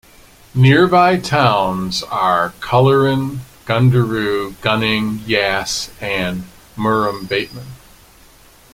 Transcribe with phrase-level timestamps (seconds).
[0.55, 7.67] Nearby towns are Cullerin, Gundaroo, Gunning, Yass, and Murrumbateman.